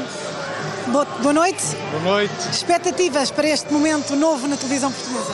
boa 1.21 1.33
noite. 1.33 1.63
Boa 1.91 2.03
noite. 2.03 2.49
Expectativas 2.51 3.31
para 3.31 3.47
este 3.47 3.71
momento 3.71 4.17
novo 4.17 4.49
na 4.49 4.57
televisão 4.57 4.91
portuguesa? 4.91 5.31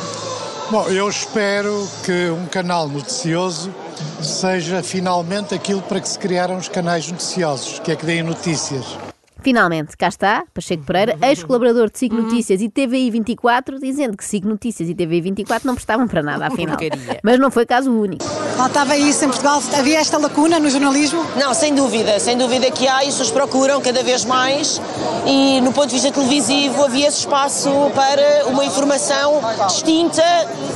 Bom, 0.69 0.87
eu 0.89 1.09
espero 1.09 1.89
que 2.05 2.29
um 2.29 2.45
canal 2.45 2.87
noticioso 2.87 3.73
seja 4.21 4.83
finalmente 4.83 5.55
aquilo 5.55 5.81
para 5.81 5.99
que 5.99 6.09
se 6.09 6.19
criaram 6.19 6.57
os 6.57 6.67
canais 6.67 7.09
noticiosos, 7.09 7.79
que 7.79 7.91
é 7.91 7.95
que 7.95 8.05
deem 8.05 8.23
notícias. 8.23 9.06
Finalmente, 9.41 9.95
cá 9.95 10.07
está, 10.07 10.43
Pacheco 10.53 10.83
Pereira, 10.83 11.17
ex-colaborador 11.21 11.89
de 11.89 11.99
SIC 11.99 12.13
Notícias 12.13 12.61
e 12.61 12.69
TVI 12.69 13.11
24, 13.11 13.79
dizendo 13.79 14.17
que 14.17 14.25
SIC 14.25 14.45
Notícias 14.45 14.89
e 14.89 14.95
TVI 14.95 15.21
24 15.21 15.67
não 15.67 15.75
prestavam 15.75 16.07
para 16.07 16.21
nada, 16.23 16.47
afinal. 16.47 16.77
Mas 17.23 17.39
não 17.39 17.51
foi 17.51 17.65
caso 17.65 17.91
único. 17.91 18.25
Faltava 18.57 18.97
isso 18.97 19.23
em 19.23 19.27
Portugal? 19.27 19.61
Havia 19.77 19.99
esta 19.99 20.17
lacuna 20.17 20.59
no 20.59 20.69
jornalismo? 20.69 21.23
Não, 21.37 21.53
sem 21.53 21.73
dúvida, 21.75 22.19
sem 22.19 22.37
dúvida 22.37 22.71
que 22.71 22.87
há, 22.87 23.03
e 23.03 23.07
as 23.07 23.13
pessoas 23.13 23.31
procuram 23.31 23.79
cada 23.81 24.03
vez 24.03 24.25
mais 24.25 24.81
e 25.25 25.61
no 25.61 25.71
ponto 25.71 25.87
de 25.87 25.93
vista 25.93 26.11
televisivo 26.11 26.83
havia 26.83 27.07
esse 27.07 27.19
espaço 27.19 27.69
para 27.93 28.47
uma 28.47 28.65
informação 28.65 29.39
distinta, 29.67 30.23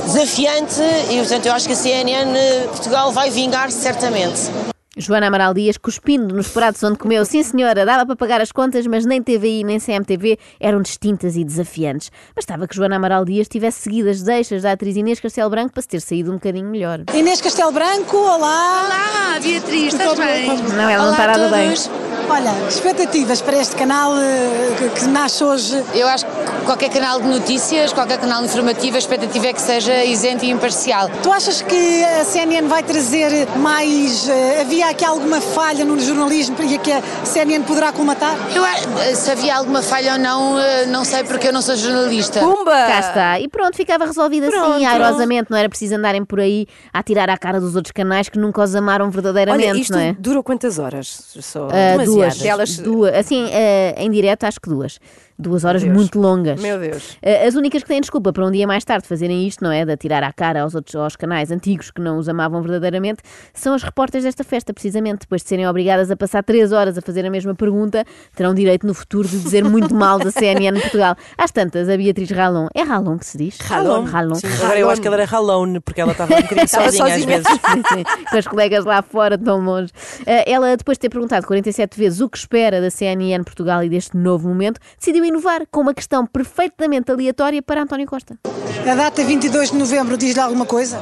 desafiante 0.04 0.80
e 1.10 1.18
portanto 1.18 1.46
eu 1.46 1.52
acho 1.52 1.66
que 1.66 1.72
a 1.72 1.76
CNN 1.76 2.32
Portugal 2.68 3.12
vai 3.12 3.30
vingar-se 3.30 3.80
certamente. 3.80 4.71
Joana 4.96 5.28
Amaral 5.28 5.54
Dias 5.54 5.78
cuspindo 5.78 6.34
nos 6.34 6.48
pratos 6.48 6.82
onde 6.82 6.98
comeu. 6.98 7.24
Sim, 7.24 7.42
senhora, 7.42 7.86
dava 7.86 8.04
para 8.04 8.14
pagar 8.14 8.42
as 8.42 8.52
contas, 8.52 8.86
mas 8.86 9.06
nem 9.06 9.22
TVI 9.22 9.64
nem 9.64 9.78
CMTV 9.78 10.38
eram 10.60 10.82
distintas 10.82 11.34
e 11.34 11.42
desafiantes. 11.44 12.10
Bastava 12.36 12.68
que 12.68 12.76
Joana 12.76 12.96
Amaral 12.96 13.24
Dias 13.24 13.48
tivesse 13.48 13.80
seguido 13.80 14.10
as 14.10 14.20
deixas 14.20 14.60
da 14.62 14.72
atriz 14.72 14.94
Inês 14.94 15.18
Castelo 15.18 15.48
Branco 15.48 15.72
para 15.72 15.80
se 15.82 15.88
ter 15.88 16.00
saído 16.02 16.30
um 16.30 16.34
bocadinho 16.34 16.68
melhor. 16.68 17.00
Inês 17.14 17.40
Castelo 17.40 17.72
Branco, 17.72 18.16
olá. 18.18 18.84
Olá, 18.84 19.40
Beatriz, 19.40 19.94
estás 19.94 20.18
bem? 20.18 20.46
Não, 20.58 20.90
ela 20.90 21.04
não 21.04 21.04
Olá 21.04 21.12
está 21.12 21.24
a 21.24 21.26
nada 21.38 21.48
bem. 21.56 21.68
todos. 21.68 21.90
Olha, 22.28 22.52
expectativas 22.68 23.40
para 23.42 23.58
este 23.58 23.74
canal 23.76 24.12
eh, 24.16 24.74
que, 24.78 24.88
que 25.00 25.06
nasce 25.06 25.42
hoje. 25.42 25.82
Eu 25.94 26.06
acho 26.08 26.24
que 26.24 26.32
qualquer 26.64 26.90
canal 26.90 27.20
de 27.20 27.26
notícias, 27.28 27.92
qualquer 27.92 28.18
canal 28.18 28.44
informativo, 28.44 28.96
a 28.96 28.98
expectativa 28.98 29.48
é 29.48 29.52
que 29.52 29.60
seja 29.60 30.04
isento 30.04 30.44
e 30.44 30.50
imparcial. 30.50 31.10
Tu 31.22 31.32
achas 31.32 31.60
que 31.62 32.04
a 32.04 32.24
CNN 32.24 32.68
vai 32.68 32.82
trazer 32.82 33.48
mais. 33.56 34.28
eh, 34.28 34.60
havia 34.82 34.90
aqui 34.90 35.04
alguma 35.04 35.40
falha 35.40 35.84
no 35.84 35.98
jornalismo 36.00 36.56
e 36.62 36.76
que 36.78 36.90
a 36.90 37.00
CNN 37.24 37.64
poderá 37.64 37.92
colmatar? 37.92 38.34
Eu, 38.54 38.64
a- 38.64 39.14
se 39.14 39.30
havia 39.30 39.56
alguma 39.56 39.80
falha 39.82 40.14
ou 40.14 40.18
não, 40.18 40.58
eh, 40.58 40.86
não 40.86 41.04
sei 41.04 41.22
porque 41.22 41.48
eu 41.48 41.52
não 41.52 41.62
sou 41.62 41.76
jornalista. 41.76 42.40
Pumba! 42.40 42.72
Cá 42.72 42.98
está. 43.00 43.40
E 43.40 43.48
pronto, 43.48 43.76
ficava 43.76 44.04
resolvido 44.04 44.46
assim, 44.46 44.56
Pronto. 44.58 44.84
airosamente. 44.86 45.50
Não 45.50 45.56
era 45.58 45.68
preciso 45.68 45.94
andarem 45.94 46.24
por 46.24 46.40
aí 46.40 46.66
a 46.92 47.02
tirar 47.02 47.30
à 47.30 47.38
cara 47.38 47.60
dos 47.60 47.76
outros 47.76 47.92
canais 47.92 48.28
que 48.28 48.38
nunca 48.38 48.60
os 48.62 48.74
amaram 48.74 49.08
verdadeiramente, 49.10 49.68
Olha, 49.70 49.78
isto 49.78 49.92
não 49.92 50.00
é? 50.00 50.16
durou 50.18 50.42
quantas 50.42 50.78
horas? 50.78 51.06
Só 51.40 51.68
Ah, 51.70 52.04
duas, 52.04 52.44
Elas- 52.44 52.76
duas. 52.78 53.14
Assim, 53.14 53.46
ah, 53.52 53.94
em 54.02 54.10
direto, 54.10 54.44
acho 54.44 54.60
que 54.60 54.68
duas. 54.68 54.98
Duas 55.38 55.64
horas 55.64 55.82
muito 55.84 56.20
longas. 56.20 56.60
Meu 56.60 56.78
Deus. 56.78 57.16
Eh, 57.22 57.46
As 57.46 57.54
únicas 57.54 57.82
que 57.82 57.88
têm 57.88 58.00
desculpa 58.00 58.32
para 58.32 58.46
um 58.46 58.50
dia 58.50 58.66
mais 58.66 58.84
tarde 58.84 59.06
fazerem 59.08 59.46
isto, 59.46 59.62
não 59.64 59.72
é? 59.72 59.84
De 59.84 59.92
atirar 59.92 60.22
à 60.22 60.32
cara 60.32 60.62
aos 60.62 60.74
outros 60.74 60.94
aos 60.94 61.16
canais 61.16 61.50
antigos 61.50 61.90
que 61.90 62.00
não 62.00 62.18
os 62.18 62.28
amavam 62.28 62.62
verdadeiramente, 62.62 63.22
são 63.54 63.74
as 63.74 63.82
repórteres 63.82 64.24
desta 64.24 64.44
festa, 64.44 64.72
precisamente. 64.72 65.20
Depois 65.20 65.42
de 65.42 65.48
serem 65.48 65.66
obrigadas 65.66 66.10
a 66.10 66.16
passar 66.16 66.42
três 66.44 66.72
horas 66.72 66.96
a 66.96 67.02
fazer 67.02 67.24
a 67.26 67.30
mesma 67.30 67.54
pergunta, 67.54 68.04
terão 68.36 68.54
direito 68.54 68.86
no 68.86 68.94
futuro 68.94 69.26
de 69.26 69.38
dizer 69.38 69.64
muito 69.64 69.94
mal 69.94 70.18
da 70.18 70.30
CNN 70.30 70.78
Portugal. 70.80 71.16
Às 71.36 71.50
tantas, 71.50 71.88
a 71.88 71.96
Beatriz 71.96 72.30
Ralon. 72.30 72.68
É 72.74 72.82
Ralon 72.82 73.18
que 73.18 73.26
se 73.26 73.38
diz? 73.38 73.58
Ralon. 73.60 74.04
Ralon. 74.04 74.34
Sim, 74.34 74.46
agora 74.62 74.78
eu 74.78 74.88
acho 74.90 75.00
que 75.00 75.06
ela 75.06 75.16
era 75.16 75.24
Ralone, 75.24 75.80
porque 75.80 76.00
ela 76.00 76.12
estava 76.12 76.32
um 76.34 76.36
bocadinho 76.42 76.64
Estava 76.64 76.92
sozinha, 76.92 77.16
às 77.16 77.24
vezes. 77.24 77.46
Sim, 77.72 77.82
sim, 77.94 78.04
com 78.30 78.36
as 78.36 78.46
colegas 78.46 78.84
lá 78.84 79.02
fora, 79.02 79.36
tão 79.38 79.60
longe. 79.64 79.90
Eh, 80.26 80.50
Ela, 80.52 80.76
depois 80.76 80.96
de 80.98 81.00
ter 81.02 81.08
perguntado 81.08 81.46
47 81.46 81.98
vezes 81.98 82.20
o 82.20 82.28
que 82.28 82.36
espera 82.38 82.80
da 82.80 82.90
CNN 82.90 83.42
Portugal 83.44 83.82
e 83.82 83.88
deste 83.88 84.16
novo 84.16 84.48
momento, 84.48 84.78
decidiu 84.98 85.24
inovar 85.32 85.62
com 85.70 85.80
uma 85.80 85.94
questão 85.94 86.26
perfeitamente 86.26 87.10
aleatória 87.10 87.62
para 87.62 87.82
António 87.82 88.06
Costa. 88.06 88.38
A 88.86 88.94
data 88.94 89.24
22 89.24 89.70
de 89.70 89.76
novembro 89.78 90.16
diz-lhe 90.18 90.40
alguma 90.40 90.66
coisa? 90.66 90.98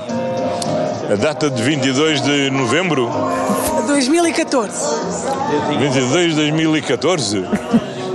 A 1.12 1.16
data 1.16 1.50
de 1.50 1.60
22 1.60 2.20
de 2.20 2.50
novembro 2.50 3.10
2014. 3.88 4.72
22 5.78 6.34
de 6.36 6.40
2014. 6.42 7.44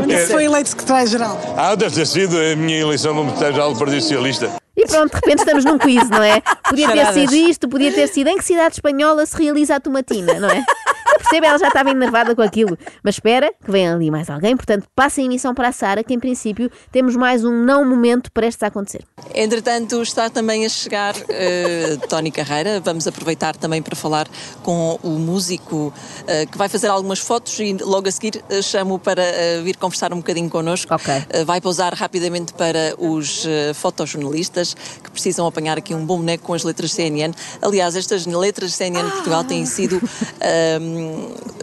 Isso 0.07 0.31
foi 0.31 0.45
eleito 0.45 0.69
secretário-geral. 0.69 1.37
Ah, 1.57 1.75
deve 1.75 1.93
ter 1.93 2.07
sido 2.07 2.37
a 2.37 2.55
minha 2.55 2.79
eleição 2.79 3.13
no 3.13 3.25
secretário-geral 3.25 3.73
do 3.73 3.79
Partido 3.79 4.01
Socialista. 4.01 4.51
E 4.77 4.85
pronto, 4.87 5.09
de 5.09 5.15
repente 5.15 5.39
estamos 5.39 5.65
num 5.65 5.77
quiz, 5.77 6.09
não 6.09 6.21
é? 6.23 6.41
Podia 6.69 6.87
ter 6.87 6.97
Charadas. 6.97 7.15
sido 7.15 7.35
isto, 7.35 7.67
podia 7.67 7.91
ter 7.91 8.07
sido 8.07 8.27
em 8.29 8.37
que 8.37 8.43
cidade 8.43 8.75
espanhola 8.75 9.25
se 9.25 9.37
realiza 9.41 9.75
a 9.75 9.79
tomatina, 9.79 10.39
não 10.39 10.49
é? 10.49 10.63
Eu 11.15 11.19
percebo, 11.19 11.45
ela 11.45 11.57
já 11.57 11.69
estava 11.69 11.91
enervada 11.91 12.35
com 12.35 12.41
aquilo. 12.41 12.77
Mas 13.01 13.15
espera, 13.15 13.53
que 13.63 13.71
vem 13.71 13.87
ali 13.87 14.11
mais 14.11 14.29
alguém, 14.29 14.55
portanto, 14.55 14.85
passa 14.93 15.21
a 15.21 15.23
emissão 15.23 15.55
para 15.55 15.69
a 15.69 15.71
Sara, 15.71 16.03
que 16.03 16.13
em 16.13 16.19
princípio 16.19 16.69
temos 16.91 17.15
mais 17.15 17.45
um 17.45 17.53
não 17.53 17.85
momento 17.85 18.29
prestes 18.31 18.61
a 18.63 18.67
acontecer. 18.67 19.01
Entretanto, 19.33 20.01
está 20.01 20.29
também 20.29 20.65
a 20.65 20.69
chegar 20.69 21.15
eh, 21.29 21.97
Tony 22.09 22.31
Carreira. 22.31 22.81
Vamos 22.81 23.07
aproveitar 23.07 23.55
também 23.55 23.81
para 23.81 23.95
falar 23.95 24.27
com 24.61 24.99
o 25.01 25.11
músico 25.11 25.93
eh, 26.27 26.45
que 26.45 26.57
vai 26.57 26.67
fazer 26.67 26.87
algumas 26.87 27.19
fotos 27.19 27.57
e 27.59 27.73
logo 27.73 28.09
a 28.09 28.11
seguir 28.11 28.43
eh, 28.49 28.61
chamo 28.61 28.99
para 28.99 29.23
vir 29.63 29.77
conversar 29.77 30.11
um 30.13 30.17
bocadinho 30.17 30.49
connosco. 30.49 30.93
Eh, 31.29 31.45
vai 31.45 31.61
pausar 31.61 31.93
rapidamente 31.93 32.53
para 32.53 32.93
os 32.97 33.45
fotojornalistas 33.75 34.75
que 35.03 35.11
precisam 35.11 35.47
apanhar 35.47 35.77
aqui 35.77 35.93
um 35.93 36.05
bom 36.05 36.17
boneco 36.17 36.43
com 36.43 36.53
as 36.53 36.63
letras 36.63 36.91
CNN. 36.91 37.33
Aliás, 37.61 37.95
estas 37.95 38.25
letras 38.25 38.73
CNN 38.73 39.09
Portugal 39.11 39.43
têm 39.43 39.65
sido 39.65 40.01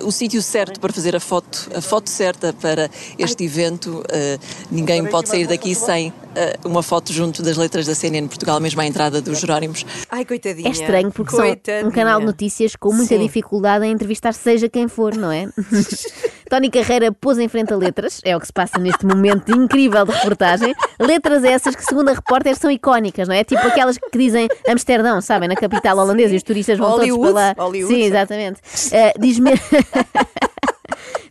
o 0.03 0.11
sítio 0.11 0.43
certo 0.43 0.81
para 0.81 0.93
fazer 0.93 1.15
a 1.15 1.21
foto, 1.21 1.71
a 1.75 1.81
foto 1.81 2.09
certa 2.09 2.53
para 2.53 2.91
este 3.19 3.45
evento. 3.45 4.03
Eh, 4.11 4.39
ninguém 4.71 5.05
pode 5.07 5.29
sair 5.29 5.47
daqui 5.47 5.75
sem 5.75 6.13
uma 6.65 6.83
foto 6.83 7.13
junto 7.13 7.43
das 7.43 7.57
letras 7.57 7.87
da 7.87 7.95
CNN 7.95 8.27
Portugal, 8.29 8.61
mesmo 8.61 8.81
à 8.81 8.87
entrada 8.87 9.21
dos 9.21 9.39
Jerónimos. 9.41 9.85
Ai, 10.11 10.25
coitadinha. 10.25 10.69
É 10.69 10.71
estranho 10.71 11.11
porque 11.11 11.35
são 11.35 11.45
um 11.87 11.91
canal 11.91 12.21
de 12.21 12.27
notícias 12.27 12.77
com 12.77 12.93
muita 12.93 13.17
Sim. 13.17 13.21
dificuldade 13.23 13.85
em 13.85 13.93
entrevistar 13.93 14.33
seja 14.33 14.69
quem 14.69 14.89
for, 14.89 15.15
não 15.17 15.31
é? 15.31 15.49
Tony 16.49 16.71
Carreira 16.71 17.11
pôs 17.13 17.39
em 17.39 17.49
frente 17.49 17.73
a 17.73 17.77
letras, 17.77 18.21
é 18.25 18.37
o 18.37 18.41
que 18.41 18.47
se 18.47 18.53
passa 18.53 18.79
neste 18.79 19.07
momento 19.07 19.51
incrível 19.53 20.05
de 20.05 20.13
reportagem. 20.13 20.75
Letras 21.01 21.45
essas 21.45 21.75
que, 21.75 21.83
segundo 21.83 22.11
a 22.11 22.13
repórter, 22.13 22.55
são 22.57 22.71
icónicas, 22.71 23.27
não 23.27 23.35
é? 23.35 23.43
Tipo 23.43 23.67
aquelas 23.67 23.97
que 23.97 24.19
dizem 24.19 24.49
Amsterdão, 24.69 25.21
sabem, 25.23 25.49
na 25.49 25.57
capital 25.57 25.97
holandesa, 25.97 26.35
e 26.35 26.37
os 26.37 26.43
turistas 26.43 26.77
vão 26.79 26.91
Hollywood, 26.91 27.23
todos 27.23 27.33
para 27.33 27.55
lá. 27.59 27.65
Hollywood. 27.67 27.95
Sim, 27.95 28.03
exatamente. 28.03 28.61
Eh, 28.93 29.15
diz 29.19 29.39
me- 29.39 29.53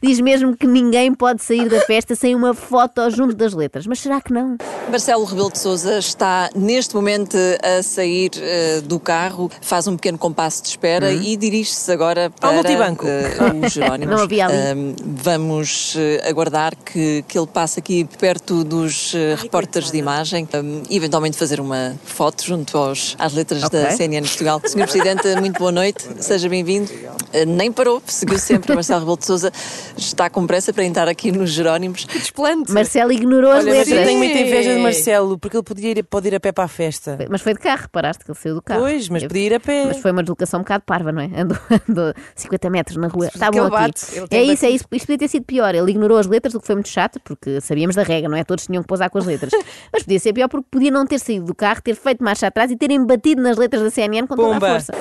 Diz 0.04 0.20
mesmo 0.20 0.58
que 0.58 0.66
ninguém 0.66 1.14
pode 1.14 1.44
sair 1.44 1.70
da 1.70 1.80
festa 1.82 2.16
sem 2.16 2.34
uma 2.34 2.56
foto 2.56 3.08
junto 3.12 3.36
das 3.36 3.54
letras. 3.54 3.86
Mas 3.86 4.00
será 4.00 4.20
que 4.20 4.34
não? 4.34 4.58
Marcelo 4.90 5.24
Rebelo 5.26 5.52
de 5.52 5.60
Sousa 5.60 6.00
está 6.00 6.50
neste 6.56 6.96
momento 6.96 7.38
a 7.64 7.84
sair 7.84 8.32
eh, 8.38 8.82
do 8.82 9.00
carro, 9.00 9.50
faz 9.62 9.86
um 9.88 9.96
pequeno 9.96 10.18
compasso 10.18 10.64
de 10.64 10.70
espera 10.70 11.14
e 11.14 11.38
dirige-se 11.38 11.92
agora 11.92 12.32
para 12.32 12.52
multibanco. 12.54 13.06
eh, 13.08 13.66
os 13.66 13.74
Jerónimos. 13.74 14.10
Não 14.18 14.24
havia 14.24 14.48
ali. 14.48 14.56
Ahm, 14.58 14.96
vamos 15.06 15.96
eh, 15.96 16.28
aguardar 16.28 16.76
que, 16.76 17.24
que 17.28 17.38
ele 17.38 17.48
passe 17.48 17.80
aqui 17.80 18.04
perto 18.20 18.64
dos 18.64 19.14
eh, 19.14 19.36
repórteres 19.36 19.92
de 19.92 19.98
imagem 19.98 20.48
e 20.90 20.98
eventualmente 20.98 21.38
fazer 21.38 21.60
uma 21.60 21.96
foto 22.04 22.44
junto 22.44 22.76
aos, 22.76 23.16
às 23.20 23.34
letras 23.34 23.62
da 23.70 23.84
Ok. 23.84 23.92
CNN 23.98 24.28
Portugal. 24.28 24.60
Senhor 24.66 24.88
Presidente, 24.88 25.36
muito 25.40 25.60
boa 25.60 25.72
noite, 25.72 26.06
seja 26.20 26.50
bem-vindo. 26.50 26.90
Eh, 27.34 27.46
nem 27.46 27.72
parou, 27.72 28.02
seguiu 28.06 28.38
sempre. 28.38 28.74
Marcelo 28.74 29.00
Rebelo 29.00 29.18
de 29.18 29.26
Sousa 29.26 29.52
está 29.98 30.30
com 30.30 30.46
pressa 30.46 30.74
para 30.74 30.84
entrar 30.84 31.08
aqui 31.08 31.32
nos 31.32 31.50
Jerónimos. 31.52 32.06
Que 32.06 32.20
desplante. 32.20 32.72
Marcelo 32.72 33.12
ignorou 33.12 33.52
as 33.52 33.64
Olha, 33.64 33.72
letras. 33.72 34.00
eu 34.00 34.06
tenho 34.06 34.18
muita 34.18 34.40
inveja 34.40 34.74
de 34.74 34.80
Marcelo, 34.80 35.38
porque 35.38 35.58
ele 35.58 35.64
podia 35.64 35.92
ir, 35.92 36.04
pode 36.04 36.28
ir 36.28 36.36
a 36.36 36.40
pé 36.40 36.52
para 36.52 36.66
a 36.66 36.68
festa. 36.68 37.18
Mas 37.30 37.42
foi 37.42 37.54
de 37.54 37.60
carro, 37.60 37.84
reparaste 37.84 38.24
que 38.24 38.32
ele 38.32 38.38
saiu 38.38 38.56
do 38.56 38.62
carro. 38.62 38.82
Pois, 38.82 39.10
mas 39.10 39.24
podia 39.24 39.46
ir 39.46 39.54
a 39.54 39.60
pé. 39.60 39.86
Mas 39.86 39.98
foi 39.98 40.12
uma 40.12 40.24
deslocação 40.24 40.60
um 40.60 40.64
bocado 40.64 40.84
parva, 40.86 41.12
não 41.12 41.22
é? 41.22 41.30
Andou, 41.36 41.58
andou 41.90 42.14
50 42.36 42.70
metros 42.70 42.98
na 42.98 43.08
rua. 43.08 43.28
Está 43.28 43.52
bom 43.52 43.66
aqui. 43.66 43.92
É 44.30 44.44
isso, 44.44 44.66
é 44.66 44.70
isso. 44.70 44.86
Isto 44.92 45.06
podia 45.06 45.18
ter 45.18 45.28
sido 45.28 45.46
pior. 45.46 45.74
Ele 45.74 45.90
ignorou 45.92 46.18
as 46.18 46.28
letras, 46.28 46.54
o 46.54 46.60
que 46.60 46.66
foi 46.66 46.76
muito 46.76 46.90
chato, 46.90 47.20
porque 47.24 47.62
sabíamos 47.62 47.96
da 47.96 48.04
regra, 48.04 48.30
não 48.30 48.38
é? 48.38 48.44
Todos 48.44 48.66
tinham 48.66 48.82
que 48.82 48.88
pousar 48.88 49.10
com 49.10 49.18
as 49.18 49.26
letras. 49.26 49.52
Mas 49.92 50.04
podia 50.04 50.20
ser 50.20 50.34
pior 50.34 50.48
porque 50.48 50.68
podia 50.70 50.92
não 50.92 51.06
ter 51.06 51.20
saído 51.20 51.46
do 51.46 51.56
carro, 51.56 51.82
ter 51.82 51.96
feito 51.96 52.24
marcha 52.24 52.48
atrás 52.48 52.72
e 52.72 52.76
terem 52.76 53.04
batido 53.06 53.42
nas 53.42 53.58
letras 53.58 53.82
da 53.82 53.90
CNN 53.90 54.28
com 54.28 54.36
toda 54.36 54.58
a 54.58 54.60
força. 54.60 54.94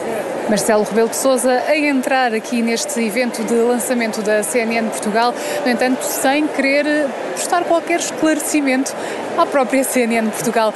Marcelo 0.50 0.83
Rebelo 0.83 1.09
de 1.09 1.14
Sousa 1.14 1.62
a 1.69 1.76
entrar 1.76 2.35
aqui 2.35 2.61
neste 2.61 3.00
evento 3.00 3.45
de 3.45 3.54
lançamento 3.54 4.21
da 4.21 4.42
CNN 4.42 4.88
Portugal, 4.88 5.33
no 5.64 5.71
entanto, 5.71 6.02
sem 6.02 6.45
querer 6.49 7.07
prestar 7.35 7.62
qualquer 7.62 8.00
esclarecimento 8.00 8.92
à 9.38 9.47
própria 9.47 9.85
CNN 9.85 10.28
Portugal. 10.28 10.75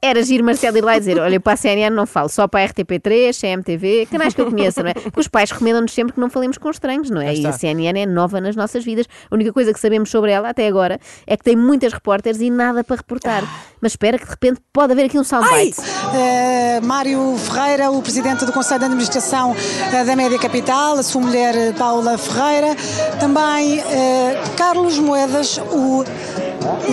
Era 0.00 0.22
giro 0.22 0.42
Marcelo 0.42 0.78
ir 0.78 0.84
lá 0.84 0.96
e 0.96 1.00
dizer: 1.00 1.18
Olha, 1.18 1.38
para 1.38 1.52
a 1.52 1.56
CNN 1.56 1.94
não 1.94 2.06
falo, 2.06 2.28
só 2.28 2.48
para 2.48 2.64
a 2.64 2.68
RTP3, 2.68 3.38
CMTV, 3.38 4.08
canais 4.10 4.32
que 4.32 4.40
eu 4.40 4.46
conheço, 4.50 4.82
não 4.82 4.90
é? 4.90 4.94
Porque 4.94 5.20
os 5.20 5.28
pais 5.28 5.50
recomendam-nos 5.50 5.92
sempre 5.92 6.14
que 6.14 6.20
não 6.20 6.30
falemos 6.30 6.56
com 6.56 6.70
estranhos, 6.70 7.10
não 7.10 7.20
é? 7.20 7.34
E 7.34 7.46
a 7.46 7.52
CNN 7.52 8.00
é 8.00 8.06
nova 8.06 8.40
nas 8.40 8.56
nossas 8.56 8.82
vidas. 8.82 9.06
A 9.30 9.34
única 9.34 9.52
coisa 9.52 9.72
que 9.72 9.78
sabemos 9.78 10.10
sobre 10.10 10.30
ela 10.30 10.48
até 10.48 10.66
agora 10.66 10.98
é 11.26 11.36
que 11.36 11.44
tem 11.44 11.54
muitas 11.54 11.92
repórteres 11.92 12.40
e 12.40 12.48
nada 12.48 12.82
para 12.82 12.96
reportar. 12.96 13.42
Mas 13.80 13.92
espera 13.92 14.18
que 14.18 14.24
de 14.24 14.30
repente 14.30 14.60
pode 14.72 14.92
haver 14.92 15.04
aqui 15.04 15.18
um 15.18 15.24
soundbite. 15.24 15.80
Eh, 16.14 16.80
Mário 16.82 17.36
Ferreira, 17.36 17.90
o 17.90 18.00
presidente 18.00 18.46
do 18.46 18.52
Conselho 18.52 18.80
de 18.80 18.86
Administração 18.86 19.54
eh, 19.92 20.04
da 20.04 20.16
Média 20.16 20.38
Capital, 20.38 20.98
a 20.98 21.02
sua 21.02 21.20
mulher 21.20 21.54
eh, 21.54 21.72
Paula 21.72 22.16
Ferreira, 22.16 22.74
também 23.20 23.80
eh, 23.80 24.42
Carlos 24.56 24.98
Moedas, 24.98 25.58
o 25.58 26.04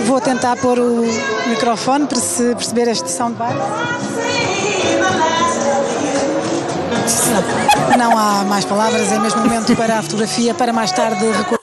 vou 0.06 0.20
tentar 0.20 0.56
pôr 0.56 0.78
o 0.78 1.04
microfone 1.48 2.06
para 2.06 2.18
se 2.18 2.54
perceber 2.54 2.88
este 2.88 3.10
soundbite. 3.10 3.54
Não 7.98 8.16
há 8.16 8.44
mais 8.44 8.64
palavras, 8.64 9.10
é 9.12 9.18
mesmo 9.18 9.40
momento 9.40 9.74
para 9.76 9.98
a 9.98 10.02
fotografia, 10.02 10.54
para 10.54 10.72
mais 10.72 10.92
tarde 10.92 11.24
recolher. 11.24 11.55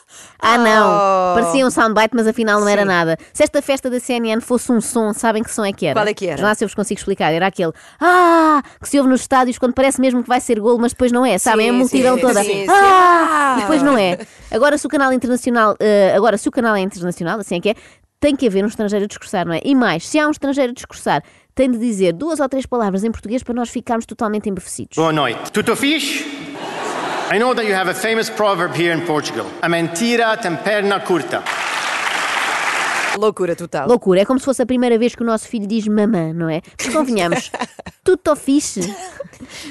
Ah, 0.44 0.58
não! 0.58 0.92
Oh. 0.92 1.34
Parecia 1.36 1.66
um 1.66 1.72
soundbite, 1.72 2.10
mas 2.14 2.28
afinal 2.28 2.60
não 2.60 2.68
era 2.68 2.84
nada. 2.84 3.18
Se 3.34 3.44
esta 3.44 3.62
festa 3.62 3.90
da 3.90 4.00
CNN 4.00 4.42
fosse 4.42 4.72
um 4.72 4.82
som, 4.82 5.14
sabem 5.14 5.42
que 5.42 5.50
som 5.52 5.64
é 5.64 5.72
que 5.72 5.86
era? 5.86 6.00
Qual 6.00 6.08
é 6.08 6.14
que 6.14 6.28
era? 6.28 6.38
Já 6.42 6.54
se 6.54 6.64
eu 6.64 6.68
vos 6.68 6.76
consigo 6.76 7.00
explicar. 7.00 7.32
Era 7.34 7.48
aquele 7.48 7.72
Ah! 8.00 8.62
que 8.82 8.90
se 8.90 8.98
ouve 9.00 9.10
nos 9.10 9.22
estádios 9.22 9.58
quando 9.58 9.74
parece 9.74 10.02
mesmo 10.02 10.22
que 10.22 10.28
vai 10.30 10.42
ser 10.42 10.60
golo, 10.60 10.80
mas 10.80 10.92
depois 10.92 11.12
não 11.12 11.26
é. 11.26 11.38
Sabem? 11.38 11.68
Sim, 11.68 11.70
a 11.70 11.74
multidão 11.74 12.16
sim, 12.16 12.22
toda. 12.22 12.44
sim, 12.44 12.52
sim. 12.52 12.66
Ah! 12.70 13.56
E 13.58 13.62
depois 13.62 13.82
não 13.82 13.98
é. 13.98 14.20
Agora, 14.52 14.78
se 14.78 14.86
o 14.86 14.90
canal 14.90 15.14
internacional, 15.14 15.76
eh, 15.80 16.14
agora, 16.16 16.38
se 16.38 16.48
o 16.48 16.52
canal 16.52 16.76
é 16.76 16.82
internacional, 16.82 17.40
assim 17.40 17.56
é 17.56 17.60
que 17.60 17.70
é, 17.70 17.76
tem 18.20 18.36
que 18.36 18.46
haver 18.48 18.64
um 18.64 18.68
estrangeiro 18.68 19.06
a 19.06 19.08
discursar, 19.08 19.46
não 19.46 19.54
é? 19.54 19.62
E 19.64 19.74
mais, 19.74 20.08
se 20.08 20.20
há 20.20 20.28
um 20.28 20.32
estrangeiro 20.32 20.72
a 20.72 20.74
discursar, 20.76 21.24
tem 21.56 21.70
de 21.72 21.78
dizer 21.78 22.14
duas 22.14 22.40
ou 22.40 22.48
três 22.50 22.66
palavras 22.66 23.04
em 23.04 23.12
português 23.12 23.44
para 23.44 23.54
nós 23.54 23.70
ficarmos 23.70 24.06
totalmente 24.06 24.50
embevecidos. 24.50 24.96
Boa 24.96 25.12
noite. 25.12 25.52
Tudo 25.52 25.76
fixe? 25.76 26.26
I 27.30 27.38
know 27.38 27.53
that 27.53 27.65
you 27.65 27.74
have 27.74 27.88
a 27.88 27.94
famous 27.94 28.30
proverb 28.30 28.75
here 28.75 28.92
in 28.92 29.01
Portugal. 29.06 29.46
A 29.63 29.68
mentira 29.68 30.39
tem 30.42 30.58
perna 30.58 31.00
curta. 31.00 31.62
Loucura 33.17 33.55
total. 33.55 33.88
Loucura, 33.88 34.22
é 34.22 34.25
como 34.25 34.39
se 34.39 34.46
fosse 34.46 34.62
a 34.62 34.65
primeira 34.65 34.98
vez 34.98 35.15
que 35.15 35.22
o 35.22 35.25
nosso 35.25 35.48
filho 35.48 35.67
diz 35.67 35.88
mamã, 35.88 36.34
não 36.34 36.50
é? 36.50 36.62
Mas 36.77 36.93
convenhamos, 36.93 37.51
tudo 38.03 38.36
fixe. 38.36 38.82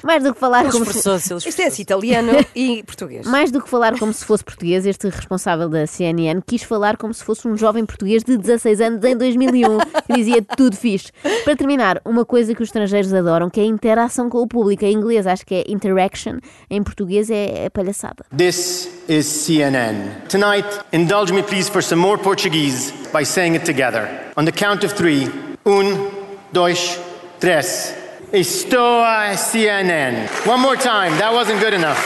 Mais 0.02 0.22
do 0.22 0.32
que 0.34 0.40
falar 0.40 0.70
como 0.70 0.84
se... 0.84 1.08
ele 1.08 1.38
Isto 1.46 1.62
é 1.62 1.66
assim, 1.66 1.82
italiano 1.82 2.32
e 2.54 2.82
português. 2.82 3.26
Mais 3.26 3.50
do 3.50 3.60
que 3.60 3.68
falar 3.68 3.98
como 3.98 4.12
se 4.12 4.24
fosse 4.24 4.44
português, 4.44 4.86
este 4.86 5.08
responsável 5.08 5.68
da 5.68 5.86
CNN 5.86 6.40
quis 6.46 6.62
falar 6.62 6.96
como 6.96 7.12
se 7.12 7.24
fosse 7.24 7.46
um 7.48 7.56
jovem 7.56 7.84
português 7.84 8.22
de 8.22 8.36
16 8.36 8.80
anos 8.80 9.04
em 9.04 9.16
2001, 9.16 9.78
que 9.78 10.12
dizia 10.14 10.42
tudo 10.56 10.76
fixe. 10.76 11.10
Para 11.44 11.56
terminar, 11.56 12.00
uma 12.04 12.24
coisa 12.24 12.54
que 12.54 12.62
os 12.62 12.68
estrangeiros 12.68 13.12
adoram, 13.12 13.50
que 13.50 13.60
é 13.60 13.64
a 13.64 13.66
interação 13.66 14.28
com 14.28 14.38
o 14.38 14.46
público. 14.46 14.84
Em 14.84 14.94
inglês 14.94 15.26
acho 15.26 15.44
que 15.44 15.54
é 15.54 15.64
interaction, 15.68 16.38
em 16.70 16.82
português 16.82 17.30
é, 17.30 17.66
é 17.66 17.70
palhaçada. 17.70 18.24
This 18.36 18.88
is 19.08 19.26
CNN. 19.26 20.26
Tonight, 20.28 20.68
indulge 20.92 21.32
me 21.32 21.42
please 21.42 21.70
for 21.70 21.82
some 21.82 22.00
more 22.00 22.20
Portuguese 22.20 23.01
by 23.12 23.22
saying 23.22 23.54
it 23.54 23.64
together. 23.64 24.32
On 24.36 24.44
the 24.44 24.52
count 24.52 24.84
of 24.84 24.92
three. 24.92 25.28
un, 25.64 26.10
dois, 26.52 26.98
três. 27.40 27.94
Estou 28.32 29.02
a 29.02 29.36
CNN. 29.36 30.26
One 30.46 30.60
more 30.60 30.76
time. 30.76 31.12
That 31.18 31.32
wasn't 31.32 31.60
good 31.60 31.74
enough. 31.74 32.00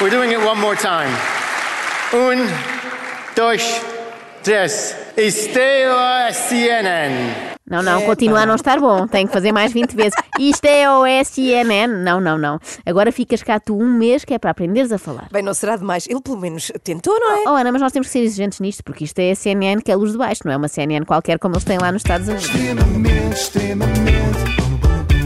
We're 0.00 0.10
doing 0.10 0.32
it 0.32 0.38
one 0.38 0.60
more 0.60 0.76
time. 0.76 1.10
Un, 2.12 2.46
dois, 3.34 3.80
três. 4.42 4.94
Esteo 5.16 6.30
CNN. 6.30 7.55
Não, 7.68 7.82
não, 7.82 8.00
continua 8.02 8.42
a 8.42 8.46
não 8.46 8.54
estar 8.54 8.78
bom. 8.78 9.08
Tem 9.08 9.26
que 9.26 9.32
fazer 9.32 9.50
mais 9.50 9.72
20 9.72 9.96
vezes. 9.96 10.14
Isto 10.38 10.66
é 10.66 10.88
o 10.88 11.04
SNN. 11.04 11.88
Não, 12.04 12.20
não, 12.20 12.38
não. 12.38 12.60
Agora 12.84 13.10
ficas 13.10 13.42
cá 13.42 13.58
tu 13.58 13.76
um 13.76 13.92
mês 13.92 14.24
que 14.24 14.32
é 14.32 14.38
para 14.38 14.52
aprenderes 14.52 14.92
a 14.92 14.98
falar. 14.98 15.26
Bem, 15.32 15.42
não 15.42 15.52
será 15.52 15.76
demais. 15.76 16.06
Ele 16.08 16.20
pelo 16.20 16.36
menos 16.38 16.70
tentou, 16.84 17.18
não 17.18 17.32
é? 17.32 17.42
Oh, 17.48 17.56
Ana, 17.56 17.72
mas 17.72 17.82
nós 17.82 17.90
temos 17.90 18.06
que 18.06 18.12
ser 18.12 18.20
exigentes 18.20 18.60
nisto, 18.60 18.84
porque 18.84 19.02
isto 19.02 19.18
é 19.18 19.32
a 19.32 19.34
CNN 19.34 19.82
que 19.82 19.90
é 19.90 19.94
a 19.94 19.96
luz 19.96 20.12
de 20.12 20.18
baixo, 20.18 20.42
não 20.44 20.52
é 20.52 20.56
uma 20.56 20.68
CNN 20.68 21.04
qualquer 21.04 21.40
como 21.40 21.54
eles 21.54 21.64
têm 21.64 21.78
lá 21.78 21.90
nos 21.90 22.00
Estados 22.00 22.28
Unidos. 22.28 22.46
Extremamente, 22.46 23.34
extremamente. 23.34 24.38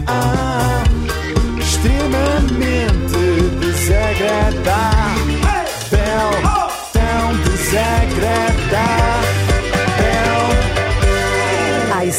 Ah, 0.07 0.83
extremamente 1.59 3.61
desagradável. 3.61 5.31
Tão 6.93 7.37
desagradável. 7.45 9.10